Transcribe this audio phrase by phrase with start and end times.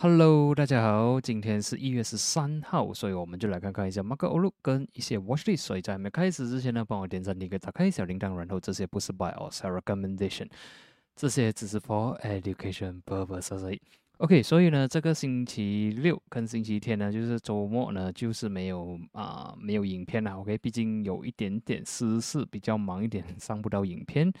[0.00, 5.62] Hello，大家好，今天是一月十三号，所以我们就来看看一下 Market Outlook 跟一些 Watchlist。
[5.62, 10.46] 所以在还没开始之前呢，帮我点赞、订阅、打开小铃铛，然后这些不是 Buy or Sell Recommendation，
[11.16, 13.76] 这些只是 For Education purposes。
[14.18, 20.38] OK，所以呢，这个星期六跟星期天呢，就是周末呢，就是没有啊，没有影片了。
[20.38, 24.32] OK，毕竟有一点点私事，比较忙一点，上不到影片。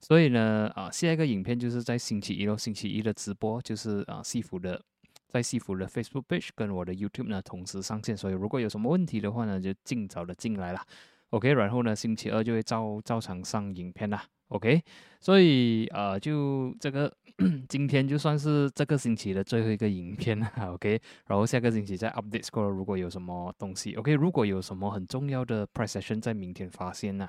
[0.00, 4.82] 所以呢，啊，下一个影片就是在星期一咯，星期一的直播就是啊，西服的。
[5.28, 10.84] 在西服的 Facebook page 跟我的 YouTube 呢同时上线，所以如果有什么问题的话呢，就尽早的进来啦。
[11.30, 14.24] OK，然后呢，星期二就会照照常上影片啦。
[14.48, 14.80] OK，
[15.20, 17.12] 所以呃，就这个
[17.68, 20.48] 今天就算是这个星期的最后一个影片了。
[20.68, 27.28] OK，然后下个星期再 update score，如果有什么东西，OK，如果有什么很重要的 precision 在明天发现呢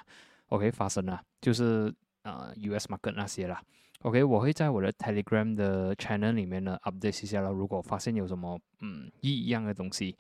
[0.50, 3.60] ？OK，发生了，就是呃 US market 那些啦。
[4.04, 7.52] OK，我会在我的 Telegram 的 channel 里面呢 update 一下了。
[7.52, 10.16] 如果发现有什么嗯异样的东西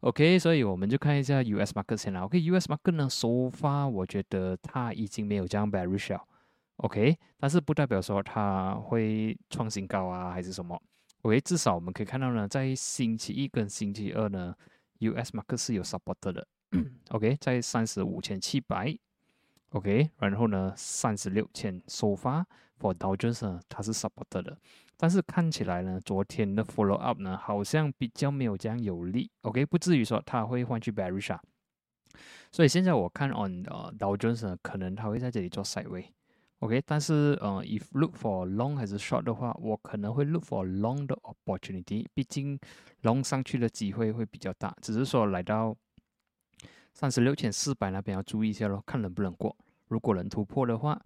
[0.00, 2.22] ，OK，所以我们就看一下 US market 先啦。
[2.22, 6.24] OK，US market 呢收发，我觉得它已经没有这样 bearish 了。
[6.76, 10.80] OK，但是不代表说它会创新高啊，还是什么
[11.22, 14.54] ？OK，至少我们可以看到呢，在星期一跟星期二呢
[15.00, 16.46] ，US market 是有 support 的。
[17.10, 18.98] OK，在三十五千七百。
[19.70, 22.46] OK，然后呢，三十六千收发。
[22.80, 24.56] For Dodgers 呢，它是 support 的，
[24.96, 29.28] 但是看起来呢，昨天的 follow up 呢，好像比较没有这样有力。
[29.42, 31.42] OK，不至于说它会换去 bearish 啊。
[32.52, 36.04] 所以现在我看 on 呃 Dodgers 呢，可能它会在这里做 sideway。
[36.60, 42.06] OK，但是呃，if look for long 还是 short 的话，我可能会 look for long 的 opportunity。
[42.14, 42.56] 毕竟
[43.02, 45.76] long 上去的机会会比较大，只是说来到
[46.98, 49.56] 三十六千四百那边要注意一下咯，看能不能过。
[49.86, 51.00] 如果能突破的话，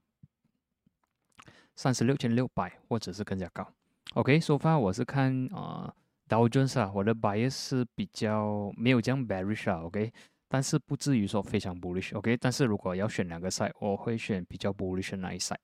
[1.76, 3.70] 三十六千六百或者是更加高。
[4.14, 5.94] OK，说、so、法我是看啊、呃、
[6.30, 10.10] ，Dow Jones 啊，我的 bias 是比较没有这样 bearish 啊，OK，
[10.48, 12.16] 但是不至于说非常 bullish。
[12.16, 15.58] OK，但是如果要选两个 side，我会选比较 bullish 的那一 side。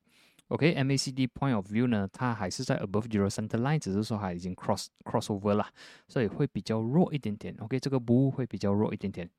[0.48, 5.66] OK，MACD、point of view 呢，它还是在 above zero center line，只是说它已经 cross crossover 了，
[6.06, 7.56] 所以会比较弱一点点。
[7.60, 9.30] OK，这个布会比较弱一点点。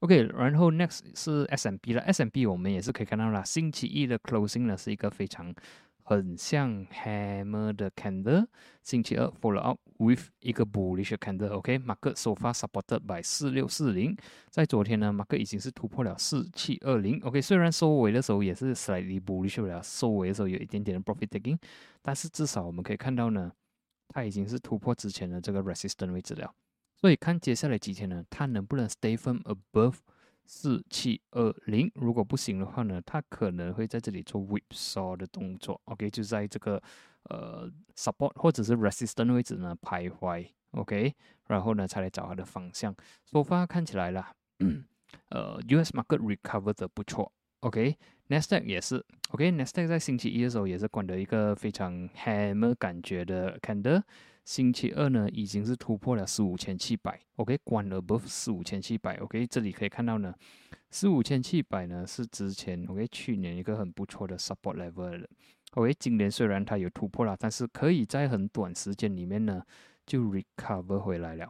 [0.00, 5.54] OK，然后 next 是 S&P 了，S&P 我们也是可以看到啦，星期一的 closing 呢是一个非常
[6.02, 8.46] 很像 hammer 的 candle，
[8.82, 14.16] 星期二 follow up with 一个 bullish candle，OK，market so far supported by 四六四零，
[14.48, 21.58] 在昨天呢，market 已经是突破了四七二零，OK，虽然收尾的时候也是 slightly bullish 了，收尾的时候有一点点的 profit taking，
[22.00, 23.52] 但是至少我们可以看到呢，
[24.08, 26.50] 它已经是突破之前的这个 resistance 位置了。
[27.00, 29.94] 所以看接下来几天呢，它能不能 stay firm above
[30.44, 31.90] 四七二零？
[31.94, 35.80] 如果不行的话呢，它可能会在这里做 whipsaw 的动作。
[35.84, 36.82] OK，就在这个
[37.30, 40.46] 呃 support 或者是 resistance 位置呢徘徊。
[40.72, 41.14] OK，
[41.46, 42.94] 然后呢才来找它的方向。
[43.24, 44.34] so far 看起来啦，
[45.30, 47.32] 呃，US market recover 的不错。
[47.60, 49.04] OK，Nasdaq 也是。
[49.30, 54.02] OK，Nasdaq 在星期一的时候也是管的一个非常 hammer 感觉的 candle。
[54.50, 60.34] 星期二呢，已经是突破了四五千七百，OK，关了 above 四五千七百，OK，这里可以看到呢，
[60.90, 65.24] 四五千七百呢是之前 OK 去年一个很不错的 support level 了
[65.74, 69.62] ，OK，今年虽然它有突破了，但是可以在很短时间里面呢
[70.04, 71.48] 就 recover 回来了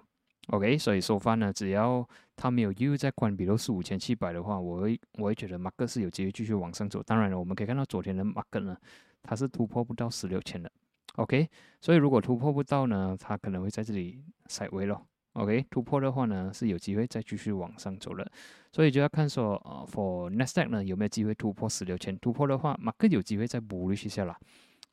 [0.49, 2.07] ，OK，所以说翻呢，只要
[2.37, 7.03] 它没有又在关闭到四五千七百的话，我会我会觉得 mark 是有机会继续往上走。
[7.03, 8.77] 当然了，我们可以看到昨天的 mark 呢，
[9.23, 10.71] 它是突破不到十六千的。
[11.17, 11.49] OK，
[11.81, 15.07] 所以如果突破不到呢，它可能会在这里踩位咯。
[15.35, 18.27] OK，突破的话呢，是有机会再继续往上走了。
[18.73, 22.17] 所以就要看说，呃，For Nasdaq 呢有没有机会突破十六千？
[22.19, 24.39] 突破的话，马克有机会再补一下啦。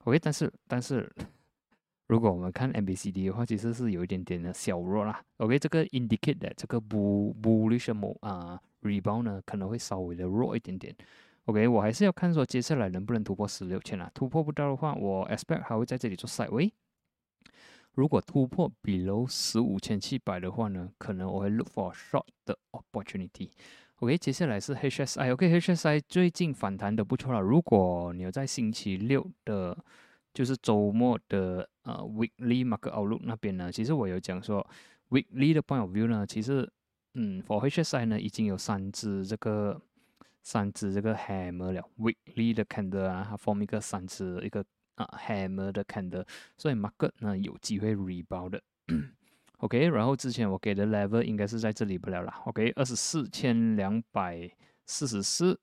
[0.05, 1.11] OK，但是但是
[2.07, 5.21] 如果我们看 MBCD 的话，其实是有一点点的小弱啦。
[5.37, 10.95] OK，这个 indicate 的这个 bull bullish 啊 rebound 呢可能会稍微的弱一点点。
[11.47, 14.11] OK，我还是要看说接下来能不能突破十六千啊？
[14.13, 16.73] 突破不到的话，我 expect 还会在这里做 side way。
[17.93, 23.49] 如果突破 below 十五千七百的话呢，可能我会 look for short 的 opportunity。
[23.99, 25.31] OK，接下来是 HSI。
[25.31, 27.39] OK，HSI 最近反弹的不错了。
[27.39, 29.77] 如果你有在星期六的，
[30.33, 34.67] 就是周末的呃 weekly market outlook 那边呢，其实我有讲说
[35.11, 36.69] weekly 的 point of view 呢，其实
[37.13, 39.81] 嗯，for HSI 呢已经有三只这个。
[40.47, 44.63] 三只这个 hammer 了，weekly 的 candle 啊，它 form 一个三只一个
[44.95, 48.63] 啊 hammer 的 candle，所以 market 呢有机会 rebound 的。
[49.57, 52.33] OK，然后之前我给的 level 应该是在这里不了啦。
[52.45, 54.49] OK，二十四千两百
[54.85, 55.59] 四十四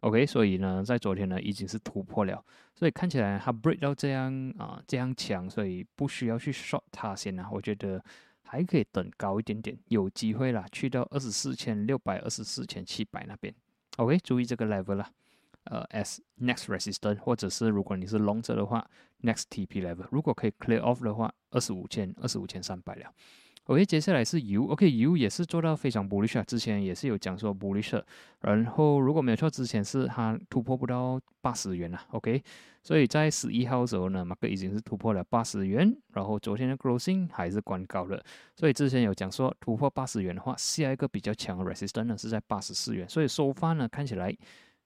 [0.00, 2.42] OK，所以呢，在昨天呢已经是突破了，
[2.74, 8.02] 所以看起来它 break 到这样啊这样强，所以不需要去 short 它先啊，我觉得
[8.44, 13.54] 还可以等高一点点，有机会啦，去到二十四千六百、二十四千七百那边。
[14.02, 15.10] OK，注意这个 level 啦，
[15.64, 18.88] 呃，as next resistance，或者是如果你是 long 者的话
[19.22, 23.12] ，next TP level，如果可以 clear off 的话，二十五千、二十五千三百了。
[23.66, 28.02] OK，接下来是油，OK，油也是做到非常 bullish 啊，之前也是有讲说 bullish，
[28.40, 32.42] 然后如果没有错，之前是它突破不到八十元了，OK，
[32.82, 38.20] 所以在十一号的时候呢，马克已经是突破了八十元，然后昨天的 closing 还是关高了，
[38.56, 44.36] 所以之前有讲说突破八十元的话，下一个比较强的 resistance 呢是在八十四元，所以收发呢看起来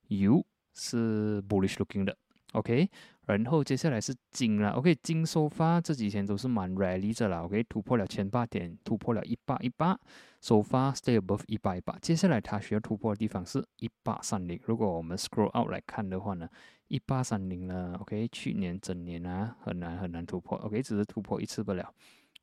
[0.08, 0.44] 油
[0.74, 2.14] 是 bullish looking 的
[2.52, 2.90] ，OK。
[3.26, 9.98] 然后接下来是金了，OK，金收发这几天都是蛮 rally 着啦，OK，突破了千八点，突破了一八一八，
[10.40, 14.60] 收发 stay above 一八一八，接下来它需要突破的地方是一八三零。
[14.64, 16.48] 如果我们 scroll out 来看的话呢，
[16.86, 21.92] 一八三零呢，OK，去年整年啊很难很难突破，OK，只是突破一次不了，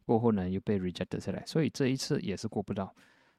[0.06, 2.94] 过后呢又被 reject 下来，所以这一次也是过不到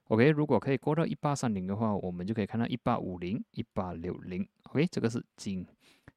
[0.09, 5.67] ，OK，如果可以过到一八三零的话，我们就可以看到一八五零、一八六零，OK，这个是金。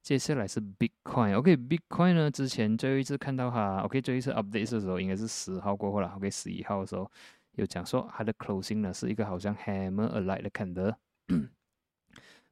[0.08, 2.30] 接下来是 Bitcoin，OK，Bitcoin 呢？
[2.30, 7.12] 之前最后一次看到它，OK，最后一次 update 的时候应该是十号过后了，OK，十一号的时候
[7.56, 10.96] 有讲说它的 closing 呢是一个好像 hammer a light 的 candle，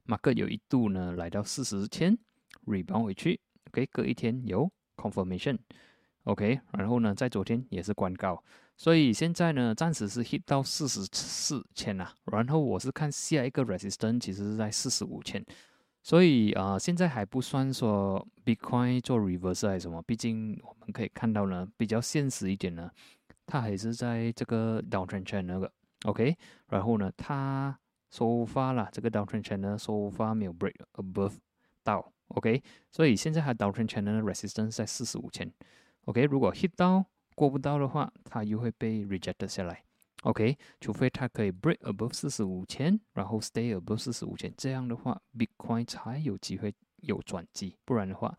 [0.03, 2.19] 马克有一度呢来到四十千
[2.67, 8.45] ，rebound 回去，OK，隔一天有 confirmation，OK，然后呢在昨天也是关高，
[8.77, 15.43] 所以现在呢暂时是 hit 到四十四千啊，然后我是看下一个 resistance 其实是在四十五千。
[16.07, 22.89] 所以啊，现在还不算说 Bitcoin 做 reverse 还是什么，毕竟我们可以看到呢，比较现实一点呢，
[23.45, 25.73] 它还是在这个 downtrend channel 那个
[26.05, 26.37] ，OK，
[26.69, 27.77] 然后呢，它
[28.09, 31.33] 收发了这个 downtrend channel 收发没有 break above
[31.83, 32.63] 到，OK，
[32.93, 35.53] 所以现在它 downtrend channel resistance 在四十五千
[36.05, 37.05] ，OK，如果 hit 到
[37.35, 39.83] 过不到的话，它又会被 Rejected 下来。
[40.27, 47.77] OK，除非它可以 break above 四十五千，然后 stay above 四十五千，这样的话，Bitcoin 才有机会有转机。
[47.85, 48.37] 不然的话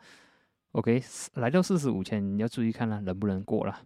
[0.74, 1.02] ，OK，
[1.36, 3.84] 来到四十五千，你要注意看了能不能过了。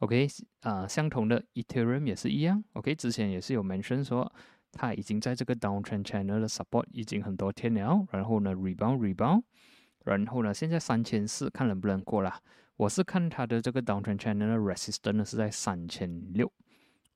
[0.00, 0.26] OK，
[0.62, 2.64] 啊，相同的 Ethereum 也是一样。
[2.72, 4.30] OK，之前也是有 mention 说，
[4.72, 9.44] 它已经在这个 downtrend channel 的 support 已经很多天了，然后呢 rebound rebound，
[10.04, 12.40] 然后呢现在三千四看能不能过了。
[12.76, 16.50] 我是看它的这个 downtrend channel 的 resistance 是在三千六。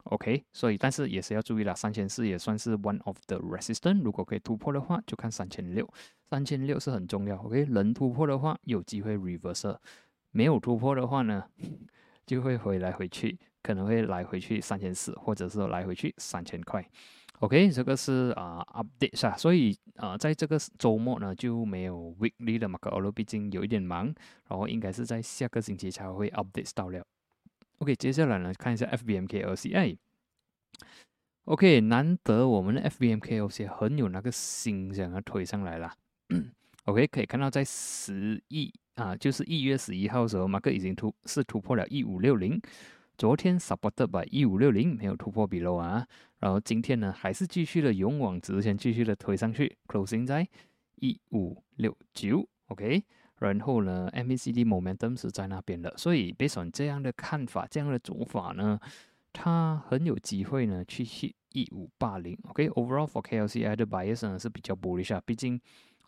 [0.09, 5.87] OK，所以但是也是要注意了，三千四也算是 one of the resistance，如果可以突破的话，就看三千六，
[6.31, 7.37] 三千六是很重要。
[7.37, 9.77] OK，能突破的话，有机会 reverse；
[10.31, 11.45] 没有突破的话呢，
[12.25, 16.83] 就会回来回去，可能会来回去三千四，或者是来回去三千块。
[17.41, 24.07] OK，这个是啊 update 啊，所以啊在这个周末呢就没有 weekly 的嘛，可能毕竟有一点忙，
[24.49, 27.05] 然后应该是在下个星期才会 update 到了。
[27.79, 29.97] OK，接下来呢，看一下 FBMK LCA。
[31.45, 35.95] OK，难得我们的 FBMKLC 很有那个心想要推上来了。
[36.85, 42.61] OK，可以看到在十一啊，就是一月十一号的时候，马克已经突是突破了一五六零。
[43.17, 46.07] 昨天 supported by 一五六零没有突破 below 啊，
[46.39, 50.47] 然后今天呢还是继续的勇往直前，继续的推上去，closing 在
[50.97, 52.49] 一五六九。
[52.67, 53.05] OK。
[53.39, 58.79] 然后呢，MACD momentum 是在那边的，所以 based on 这样的看法，这样的做法呢，
[59.33, 62.39] 它很有机会呢去 hit 一五八零。
[62.49, 65.61] OK，overall for KLCI 的 bias 呢是比较 bullish 啊，毕竟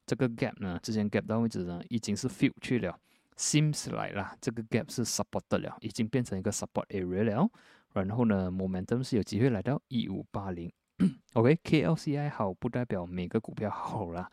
[0.06, 2.98] 这个 gap 呢，之前 gap 到位置呢已经是 fill 去了
[3.36, 7.48] ，seems 来啦，这个 gap 是 support 的了，已经变成一个 support area 了。
[7.92, 10.70] 然后呢，momentum 是有机会来到一五八零。
[11.34, 14.30] OK，KLCI 好不代表每个股票好啦。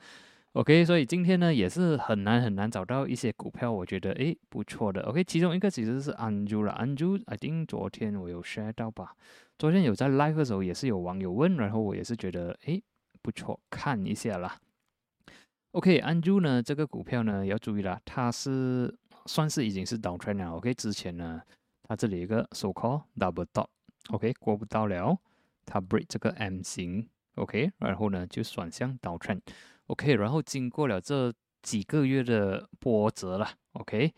[0.58, 5.04] OK，所以今天呢也是很难很难找到一些股票，我觉得诶不错的。
[5.04, 9.14] OK，其中一个其实是安珠了，安珠，I think 昨天我有 share 到吧？
[9.60, 12.82] 昨天有在 live 的时候也是有网友问，然后我也是觉得诶
[13.22, 14.58] 不错，看一下啦。
[15.74, 18.92] OK，安珠呢这个股票呢要注意了，它是
[19.28, 20.56] 算是已经是 down trend 了。
[20.56, 21.40] OK，之前呢
[21.84, 25.20] 它这里一个 so called double top，OK 过不到了，
[25.68, 29.42] 它 break 这个 M 型，OK，然后呢就转向 down trend。
[29.88, 34.14] OK，然后经过了这几个月的波折了，OK，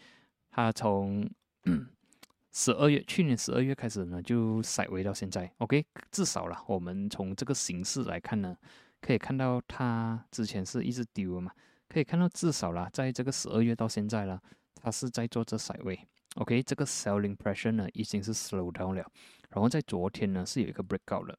[0.49, 1.29] 它从
[2.51, 8.55] 十二月去年十二月开始呢，就甩尾到现在，OK，至少了，我们从这个形式来看呢，
[8.99, 11.51] 可以看到它之前是一直丢嘛，
[11.87, 14.41] 可以看到至少了，在这个十二月到现在了，
[14.73, 15.99] 它是在做这塞位
[16.35, 19.05] ，OK，这个 selling pressure 呢已经是 slow down 了，
[19.49, 21.37] 然后在昨天呢是有一个 breakout 了，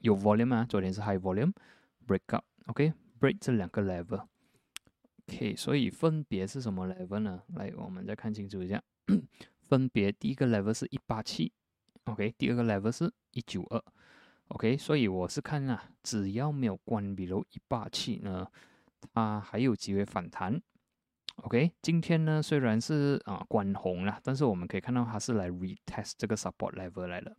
[0.00, 1.54] 有 volume 啊，昨天是 high volume
[2.06, 2.92] breakout，OK。
[3.20, 4.26] Break 这两个 level。
[5.28, 7.42] OK，所以分别是什么 level 呢？
[7.54, 8.82] 来，我们再看清楚一下，
[9.68, 11.52] 分别第一个 level 是一八七
[12.04, 13.80] ，OK，第二个 level 是一九二
[14.48, 18.44] ，OK，所以我是看啊，只要没有关闭如一八七呢，
[19.12, 20.60] 它还有机会反弹。
[21.36, 27.34] OK，今天呢虽然是啊关红了，但是我们可以看到它是来 retest 这个 support level 来了。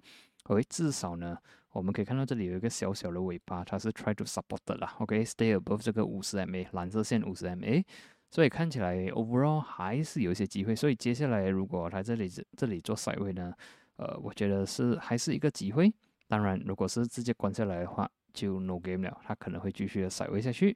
[0.52, 1.38] OK，至少呢。
[1.72, 4.94] 我们可以看到这里有一个小小的尾巴，它是 try to support 的啦。
[5.00, 7.82] OK，stay above 这个五十 MA 蓝色线五十 MA，
[8.30, 10.76] 所以看起来 overall 还是有一些机会。
[10.76, 13.54] 所以接下来如果它这里这里做 side 位呢，
[13.96, 15.90] 呃，我觉得是还是一个机会。
[16.28, 20.76] 当然，如果是直接关下来的话，就 no game 了，它可能会继续的 side 位下去。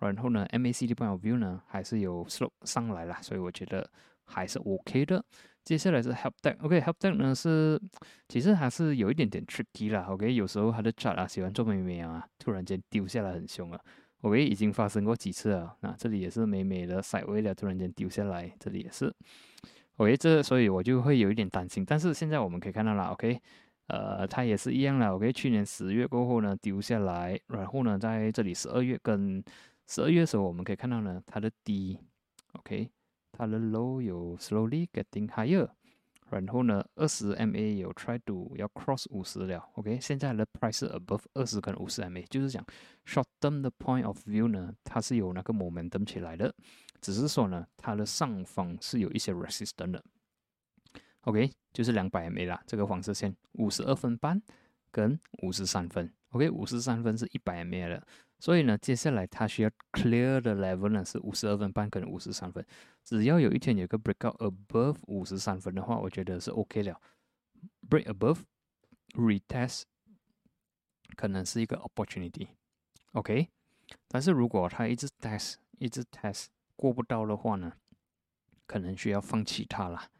[0.00, 3.88] 然后呢，MACD point of view 呢还是有 slope 上来了，所以我觉得
[4.24, 5.24] 还是 OK 的。
[5.64, 7.80] 接下来是 help deck，OK，help deck 呢是
[8.28, 13.80] 其实还是有一点点 tricky 啦，OK，有时候它的 chart 啊喜欢做美美啊，突然间丢下来很凶啊
[14.22, 19.14] ，OK，已经发生过几次了，那这里也是美美的甩位了，突然间丢下来，这里也是
[19.98, 23.40] ，OK，这所以我就会有一点担心，但是现在我们可以看到了，OK，
[23.86, 29.42] 呃，它也是一样了，OK，去年十月过后呢丢下来，然后呢在这里十二月跟
[29.86, 31.98] 十二月的时候我们可以看到呢它的低
[32.54, 32.90] ，OK。
[33.32, 35.68] 它的 low 有 slowly getting higher，
[36.30, 42.64] 然后呢，二十 MA 有 try to 要 cross 五十了，OK，现在的 price above 二十跟五十 MA，就是讲
[43.04, 46.54] short term 的 point of view 呢，它是有那个 momentum 起来的，
[47.00, 50.04] 只是说呢，它的上方是有一些 resistance 的
[51.22, 54.40] ，OK，就是两百 MA 啦，这个黄色线五十二分半
[54.90, 58.06] 跟五十三分，OK，五十三分是一百 MA 了。
[58.42, 62.66] 所以呢，接下来他需要 clear 的 level 呢是五十二分半跟五十三分。
[63.04, 67.00] 只要有一天有个 breakout above 五十三分的话，我觉得是 OK 了。
[67.88, 68.40] break above
[69.14, 69.82] retest
[71.14, 73.48] 可能是一个 opportunity，OK。
[74.08, 77.72] 但是如果他一直 test 一直 test 过不到的话呢，
[78.66, 80.10] 可能需要放弃它了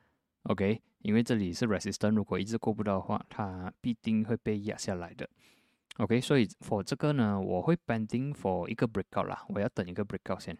[0.44, 0.80] ，OK。
[1.00, 5.28] 因为这里是 resistance，如果一直过不到的话，它必定会被压下来的。
[5.98, 10.56] OK，所以 for 这个呢，我会 bending for 一个 breakout 啦，我要等一个 breakout 先，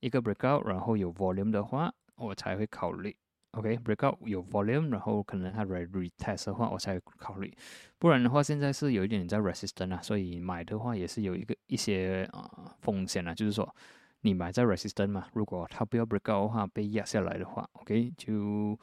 [0.00, 3.16] 一个 breakout，然后有 volume 的话，我才会考虑。
[3.50, 7.52] OK，breakout 有 volume，然后可能它来 retest 的话，我才会考虑。
[7.98, 13.74] 不然的话，现在是有一点在 resistance 啊，所以买的话也是有一个一些啊风险啊，就是说
[14.20, 18.78] 你买在 resistance 嘛，如果它不要 breakout 的话，被压下来的话，OK 就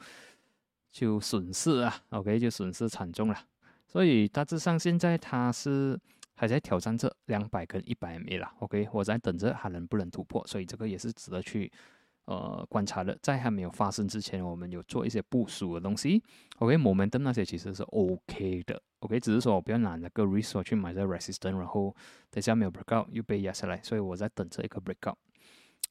[0.90, 3.36] 就损失啊，OK 就损失惨重了。
[3.92, 6.00] 所以大致上现在它是
[6.34, 11.70] 还在挑战这两百跟一百 MA 啦，OK，我在等着它能不能突破，所以这个也是值得去
[12.24, 13.14] 呃观察的。
[13.20, 16.22] 在还没有发生之前，我们有做一些部署的东西
[16.58, 21.94] ，OK，momentum 那些其实是 OK 的，OK，只是说我不要拿那个 resource 去买这 resistance，然后
[22.30, 25.16] 等下没有 breakout 又被压下来，所以我在等着一个 breakout。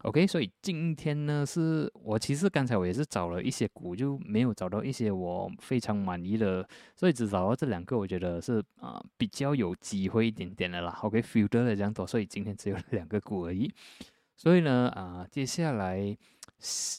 [0.04, 10.98] OK，所以今天呢，是我其实刚才我也是找了一些股，就没有找到一些我非常满意的，所以只找到这两个，我觉得是啊比较有机会一点点的啦。
[11.04, 13.72] OK，filter 了这样多，所以今天只有 两个股而已。
[14.36, 16.18] 所以呢，啊，接下来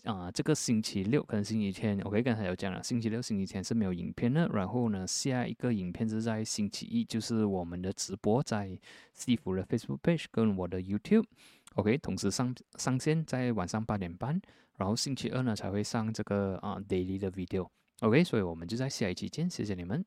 [0.04, 4.46] 啊这个星期六跟星期天，OK，刚才有讲了，星期六、星期天是没有影片的。
[4.52, 8.78] 然后呢，下一个影片是在星期一，就是我们的直播在
[9.12, 11.24] 西服的 Facebook page 跟我的 YouTube。
[11.74, 14.40] OK，同时上上线在晚上八点半，
[14.76, 17.68] 然后星期二呢才会上这个啊 daily 的 video。
[18.00, 20.04] OK，所以我们就在下一期见，谢谢你们。